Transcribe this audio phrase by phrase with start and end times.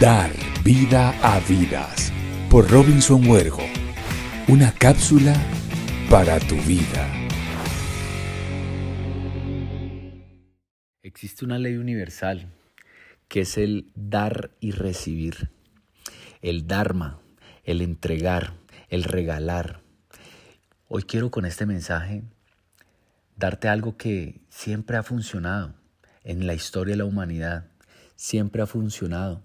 [0.00, 0.30] Dar
[0.62, 2.12] vida a vidas
[2.48, 3.64] por Robinson Huergo.
[4.46, 5.34] Una cápsula
[6.08, 7.04] para tu vida.
[11.02, 12.46] Existe una ley universal
[13.26, 15.50] que es el dar y recibir.
[16.42, 17.18] El dharma,
[17.64, 18.52] el entregar,
[18.90, 19.80] el regalar.
[20.86, 22.22] Hoy quiero con este mensaje
[23.34, 25.74] darte algo que siempre ha funcionado
[26.22, 27.66] en la historia de la humanidad.
[28.14, 29.42] Siempre ha funcionado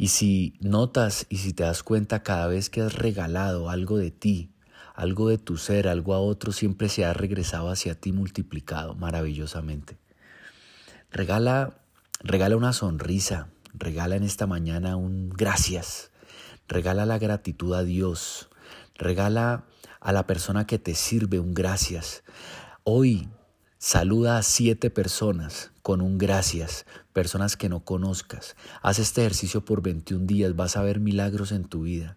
[0.00, 4.10] y si notas y si te das cuenta cada vez que has regalado algo de
[4.10, 4.50] ti,
[4.94, 9.98] algo de tu ser, algo a otro, siempre se ha regresado hacia ti multiplicado maravillosamente.
[11.10, 11.82] Regala,
[12.20, 16.12] regala una sonrisa, regala en esta mañana un gracias,
[16.66, 18.48] regala la gratitud a Dios,
[18.94, 19.66] regala
[20.00, 22.24] a la persona que te sirve un gracias.
[22.84, 23.28] Hoy
[23.76, 28.56] saluda a siete personas con un gracias, personas que no conozcas.
[28.82, 32.16] Haz este ejercicio por 21 días, vas a ver milagros en tu vida.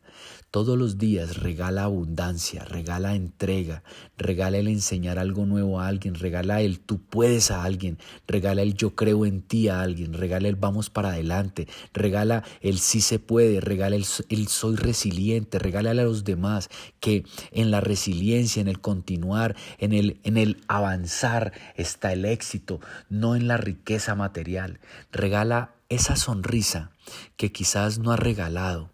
[0.54, 3.82] Todos los días regala abundancia, regala entrega,
[4.20, 7.98] regala el enseñar algo nuevo a alguien, regala el tú puedes a alguien,
[8.28, 12.78] regala el yo creo en ti a alguien, regala el vamos para adelante, regala el
[12.78, 18.62] sí se puede, regala el, soy resiliente, regala a los demás que en la resiliencia,
[18.62, 24.16] en el continuar, en el, en el avanzar está el éxito, no en la riqueza
[24.16, 24.80] material.
[25.12, 26.92] Regala esa sonrisa
[27.38, 28.93] que quizás no ha regalado,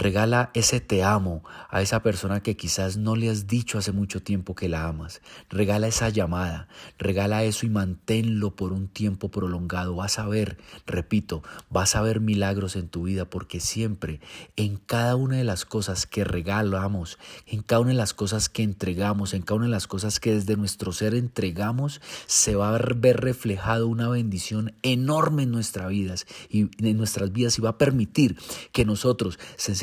[0.00, 4.22] Regala ese te amo a esa persona que quizás no le has dicho hace mucho
[4.22, 5.20] tiempo que la amas.
[5.50, 9.94] Regala esa llamada, regala eso y manténlo por un tiempo prolongado.
[9.94, 10.56] Vas a ver,
[10.86, 14.20] repito, vas a ver milagros en tu vida porque siempre
[14.56, 18.62] en cada una de las cosas que regalamos, en cada una de las cosas que
[18.62, 22.78] entregamos, en cada una de las cosas que desde nuestro ser entregamos, se va a
[22.78, 27.78] ver reflejado una bendición enorme en nuestras vidas y en nuestras vidas y va a
[27.78, 28.38] permitir
[28.72, 29.38] que nosotros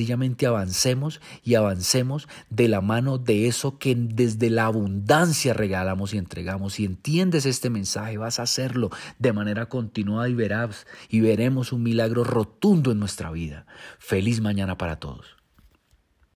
[0.07, 6.17] sencillamente avancemos y avancemos de la mano de eso que desde la abundancia regalamos y
[6.17, 6.75] entregamos.
[6.75, 11.83] Si entiendes este mensaje, vas a hacerlo de manera continuada y verás y veremos un
[11.83, 13.65] milagro rotundo en nuestra vida.
[13.99, 15.36] Feliz mañana para todos.